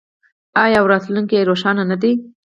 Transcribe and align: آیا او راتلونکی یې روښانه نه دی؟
آیا 0.63 0.77
او 0.81 0.87
راتلونکی 0.93 1.35
یې 1.37 1.47
روښانه 1.49 1.83
نه 1.91 1.97
دی؟ 2.01 2.13